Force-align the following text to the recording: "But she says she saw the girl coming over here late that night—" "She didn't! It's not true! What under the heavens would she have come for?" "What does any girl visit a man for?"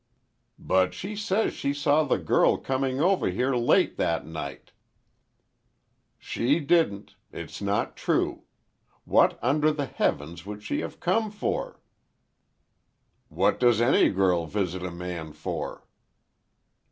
"But 0.57 0.95
she 0.95 1.15
says 1.15 1.53
she 1.53 1.75
saw 1.75 2.01
the 2.03 2.17
girl 2.17 2.57
coming 2.57 2.99
over 2.99 3.29
here 3.29 3.53
late 3.53 3.97
that 3.97 4.25
night—" 4.25 4.71
"She 6.17 6.59
didn't! 6.59 7.17
It's 7.31 7.61
not 7.61 7.95
true! 7.95 8.45
What 9.05 9.37
under 9.43 9.71
the 9.71 9.85
heavens 9.85 10.43
would 10.43 10.63
she 10.63 10.79
have 10.79 10.99
come 10.99 11.29
for?" 11.29 11.79
"What 13.29 13.59
does 13.59 13.79
any 13.79 14.09
girl 14.09 14.47
visit 14.47 14.81
a 14.81 14.89
man 14.89 15.33
for?" 15.33 15.85